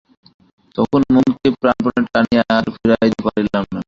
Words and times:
তখন 0.77 1.01
মনকে 1.13 1.47
প্রাণপণে 1.61 2.01
টানিয়া 2.13 2.43
আর 2.55 2.65
ফিরাইতে 2.75 3.19
পারিলাম 3.25 3.63
না। 3.65 3.79